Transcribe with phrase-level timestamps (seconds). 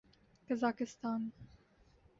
[0.49, 1.31] Kazakhstan